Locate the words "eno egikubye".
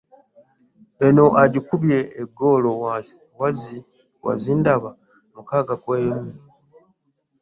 1.05-1.97